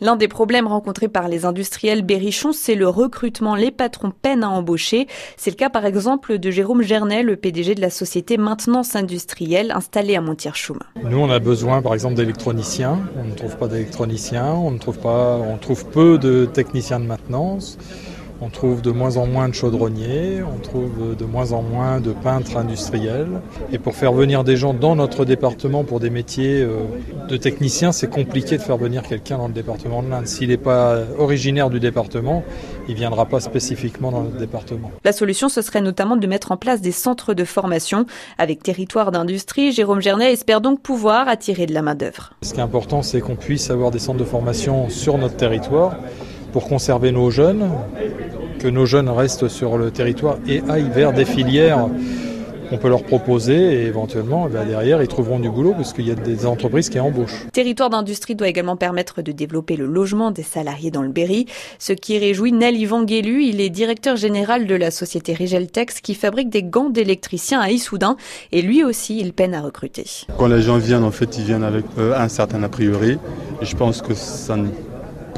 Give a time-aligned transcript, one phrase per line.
[0.00, 3.56] L'un des problèmes rencontrés par les industriels berrichons, c'est le recrutement.
[3.56, 5.06] Les patrons peinent à embaucher.
[5.36, 9.72] C'est le cas par exemple de Jérôme Gernet, le PDG de la société Maintenance Industrielle
[9.72, 10.78] installée à Montier-Choum.
[11.02, 13.00] Nous, on a besoin par exemple d'électroniciens.
[13.16, 17.06] On ne trouve pas d'électroniciens, on ne trouve pas, on trouve peu de techniciens de
[17.06, 17.78] maintenance.
[18.40, 22.12] On trouve de moins en moins de chaudronniers, on trouve de moins en moins de
[22.12, 23.40] peintres industriels.
[23.72, 26.84] Et pour faire venir des gens dans notre département pour des métiers euh,
[27.28, 30.28] de techniciens, c'est compliqué de faire venir quelqu'un dans le département de l'Inde.
[30.28, 32.44] S'il n'est pas originaire du département,
[32.86, 34.92] il ne viendra pas spécifiquement dans notre département.
[35.04, 38.06] La solution, ce serait notamment de mettre en place des centres de formation.
[38.38, 42.34] Avec territoire d'industrie, Jérôme Gernet espère donc pouvoir attirer de la main-d'œuvre.
[42.42, 45.96] Ce qui est important, c'est qu'on puisse avoir des centres de formation sur notre territoire
[46.52, 47.70] pour conserver nos jeunes,
[48.58, 51.88] que nos jeunes restent sur le territoire et aillent vers des filières
[52.68, 56.10] qu'on peut leur proposer et éventuellement eh derrière ils trouveront du boulot parce qu'il y
[56.10, 57.46] a des entreprises qui embauchent.
[57.52, 61.46] Territoire d'industrie doit également permettre de développer le logement des salariés dans le Berry,
[61.78, 66.14] ce qui réjouit Nel Yvan Guélu, il est directeur général de la société Rigeltex qui
[66.14, 68.16] fabrique des gants d'électriciens à Issoudun
[68.52, 70.04] et lui aussi il peine à recruter.
[70.36, 73.18] Quand les gens viennent en fait ils viennent avec euh, un certain a priori
[73.62, 74.68] et je pense que ça ne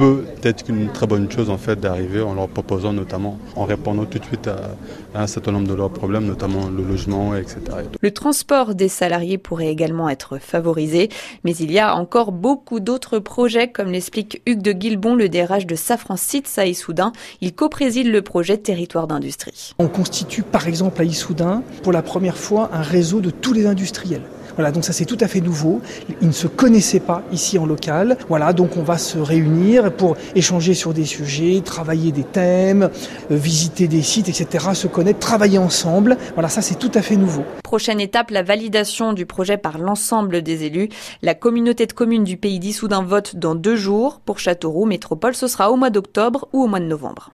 [0.00, 4.06] peut être une très bonne chose en fait d'arriver en leur proposant notamment, en répondant
[4.06, 4.70] tout de suite à,
[5.14, 7.60] un certain nombre de leurs problèmes, notamment le logement, etc.
[8.00, 11.10] Le transport des salariés pourrait également être favorisé,
[11.44, 15.66] mais il y a encore beaucoup d'autres projets, comme l'explique Hugues de Guilbon, le DRH
[15.66, 17.12] de Safran Sits à Issoudun.
[17.42, 19.74] Il co-préside le projet Territoire d'industrie.
[19.78, 23.66] On constitue par exemple à Issoudun pour la première fois un réseau de tous les
[23.66, 24.22] industriels.
[24.56, 25.80] Voilà, donc ça c'est tout à fait nouveau.
[26.20, 28.16] Ils ne se connaissaient pas ici en local.
[28.28, 32.90] Voilà, donc on va se réunir pour échanger sur des sujets, travailler des thèmes,
[33.30, 36.16] euh, visiter des sites, etc., se connaître, travailler ensemble.
[36.34, 37.44] Voilà, ça c'est tout à fait nouveau.
[37.62, 40.88] Prochaine étape, la validation du projet par l'ensemble des élus.
[41.22, 44.20] La communauté de communes du pays d'Issoudun vote dans deux jours.
[44.24, 47.28] Pour Châteauroux Métropole, ce sera au mois d'octobre ou au mois de novembre.